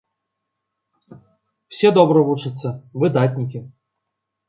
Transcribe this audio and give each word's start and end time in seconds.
Усе 1.71 1.89
добра 2.01 2.19
вучацца, 2.33 2.67
выдатнікі. 3.07 3.67